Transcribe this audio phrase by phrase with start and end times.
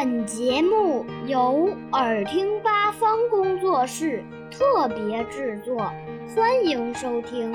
[0.00, 5.76] 本节目由耳听八方工作室特别制作，
[6.36, 7.52] 欢迎收听。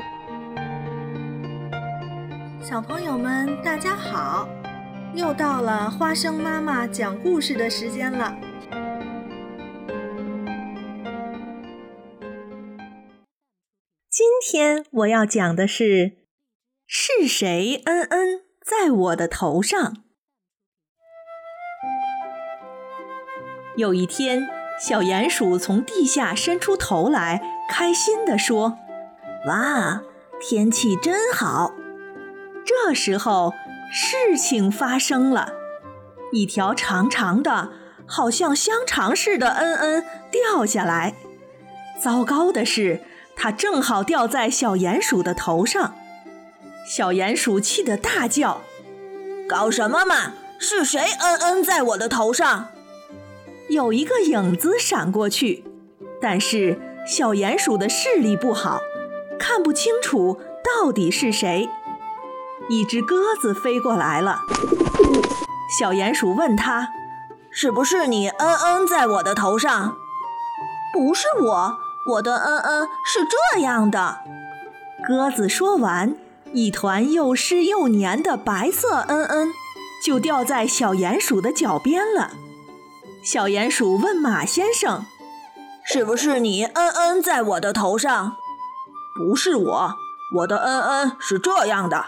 [2.62, 4.50] 小朋友们，大家好！
[5.16, 8.38] 又到了花生妈妈讲故事的时间了。
[14.10, 16.18] 今天我要讲的是：
[16.86, 20.03] 是谁嗯嗯在我的头上？
[23.76, 24.48] 有一天，
[24.80, 28.78] 小鼹鼠从地下伸出头来，开心地说
[29.48, 30.02] ：“哇，
[30.40, 31.74] 天气真好！”
[32.64, 33.52] 这时候，
[33.92, 35.54] 事情发生了，
[36.32, 37.72] 一条长长的、
[38.06, 41.16] 好像香肠似的“嗯嗯”掉下来。
[42.00, 43.02] 糟糕的是，
[43.36, 45.96] 它正好掉在小鼹鼠的头上。
[46.86, 48.62] 小鼹鼠气得大叫
[49.50, 50.34] ：“搞什么嘛！
[50.60, 52.68] 是谁‘嗯嗯’在我的头上？”
[53.70, 55.64] 有一个影子闪过去，
[56.22, 58.80] 但是小鼹鼠的视力不好，
[59.40, 61.70] 看不清楚到底是谁。
[62.70, 64.42] 一只鸽子飞过来了，
[65.78, 66.90] 小鼹鼠问他
[67.52, 69.98] ：“是不是你‘嗯嗯’在我的头上
[70.94, 71.78] ？”“不是我，
[72.12, 74.20] 我的‘嗯嗯’是这样的。”
[75.06, 76.16] 鸽子说完，
[76.54, 79.52] 一团又湿又黏的白色“嗯嗯”
[80.06, 82.32] 就掉在小鼹鼠的脚边了。
[83.24, 85.06] 小鼹鼠问马先生
[85.86, 88.36] ：“是不是你‘嗯嗯’在我的头上
[89.18, 89.92] ？”“不是我，
[90.36, 92.08] 我的‘嗯嗯’是这样的。”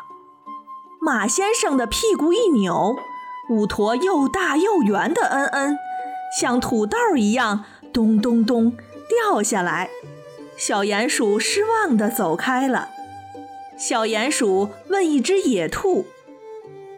[0.99, 2.97] 马先生的屁股一扭，
[3.49, 5.77] 五坨又大又圆的“嗯嗯”
[6.37, 8.73] 像土豆一样咚咚咚
[9.07, 9.89] 掉下来。
[10.57, 12.89] 小鼹鼠失望地走开了。
[13.77, 16.07] 小鼹鼠问一只野兔：“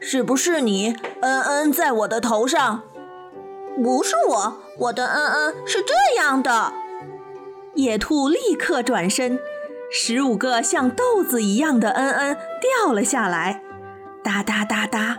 [0.01, 2.81] 是不是你‘嗯嗯’在我的头上？”
[3.81, 6.73] 不是我，我的嗯嗯是这样的。
[7.75, 9.39] 野兔立刻转身，
[9.91, 13.61] 十五个像豆子一样的嗯嗯掉了下来，
[14.23, 15.17] 哒哒哒哒，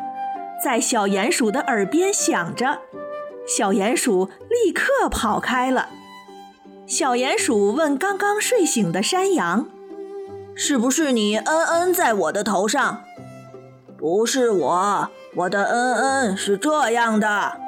[0.64, 2.80] 在小鼹鼠的耳边响着。
[3.46, 5.88] 小鼹鼠立刻跑开了。
[6.86, 9.68] 小鼹鼠问刚刚睡醒的山羊
[10.56, 13.04] ：“是不是你嗯嗯在我的头上
[13.96, 17.60] ？”“不是我，我的嗯嗯是这样的。”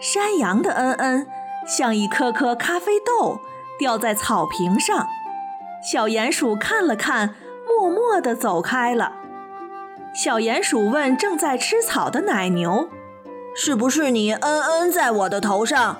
[0.00, 1.26] 山羊的“嗯嗯”
[1.66, 3.40] 像一颗颗咖啡豆
[3.78, 5.06] 掉在草坪上，
[5.82, 7.34] 小鼹鼠看了看，
[7.66, 9.12] 默默地走开了。
[10.14, 12.88] 小鼹鼠问正在吃草的奶牛
[13.54, 15.98] ：“是不是你‘嗯嗯’在我的头上？”“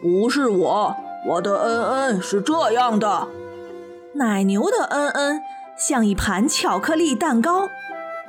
[0.00, 0.96] 不是我，
[1.26, 3.28] 我的‘嗯嗯’是这样的。”
[4.14, 5.42] 奶牛的“嗯嗯”
[5.76, 7.68] 像一盘巧克力蛋糕，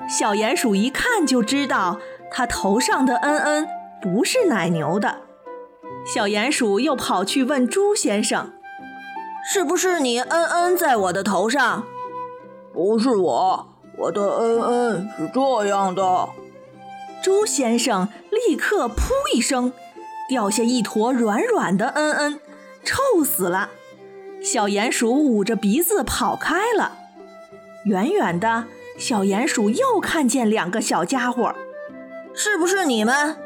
[0.10, 2.00] 小鼹鼠一看就知道
[2.32, 3.68] 它头上的“嗯嗯”。
[4.02, 5.22] 不是奶牛的，
[6.06, 8.54] 小鼹鼠又跑去问猪先生
[9.54, 11.86] ：“是不是你‘嗯嗯’在我的头上
[12.74, 13.68] ？”“不是我，
[13.98, 16.30] 我的‘嗯嗯’是这样的。”
[17.22, 19.72] 猪先生立刻“噗”一声，
[20.28, 22.40] 掉下一坨软软的“嗯嗯”，
[22.84, 23.70] 臭死了。
[24.42, 26.94] 小鼹鼠捂着鼻子跑开了。
[27.86, 28.66] 远远的，
[28.98, 31.54] 小鼹鼠又看见两个小家伙
[32.34, 33.38] ，“是不是你们？”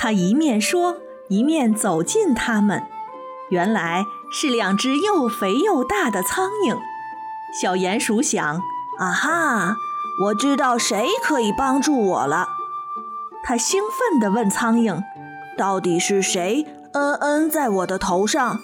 [0.00, 0.98] 他一面说，
[1.28, 2.86] 一面走近他们。
[3.50, 6.78] 原来是两只又肥又大的苍蝇。
[7.60, 8.62] 小鼹鼠想
[9.00, 9.76] ：“啊哈，
[10.26, 12.46] 我知道谁可以帮助我了。”
[13.42, 15.02] 他兴奋地问苍蝇
[15.58, 16.64] ：“到底是谁？
[16.92, 18.60] 嗯嗯，在我的头上？”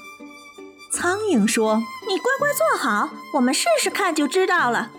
[0.92, 1.78] 苍蝇说
[2.08, 4.92] ：“你乖乖坐好，我们试试看就知道了。”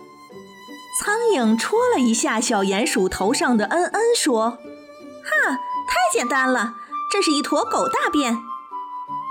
[1.02, 4.58] 苍蝇戳了一下小鼹鼠头上的“嗯嗯”，说
[5.24, 5.60] ：“哈。”
[5.96, 6.74] 太简单了，
[7.10, 8.38] 这是一坨狗大便。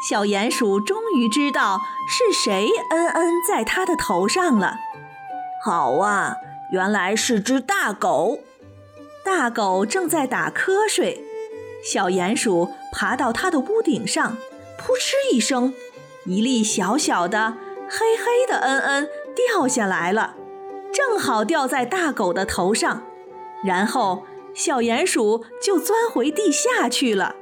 [0.09, 4.77] 小鼹鼠终于知道是谁“嗯嗯”在它的头上了。
[5.63, 6.37] 好啊，
[6.73, 8.39] 原来是只大狗。
[9.23, 11.23] 大狗正在打瞌睡。
[11.85, 14.39] 小鼹鼠爬到它的屋顶上，
[14.79, 15.75] 扑哧一声，
[16.25, 17.59] 一粒小小的、
[17.91, 20.35] 黑黑的“嗯嗯”掉下来了，
[20.93, 23.03] 正好掉在大狗的头上，
[23.63, 24.25] 然后。
[24.55, 27.35] 小鼹鼠就钻回地下去了。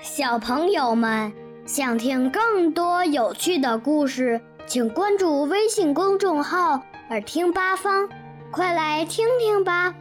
[0.00, 1.32] 小朋友们
[1.64, 8.08] 想听更多有趣的故事，请关注微信公众号“耳听八方”，
[8.50, 9.94] 快来听听吧。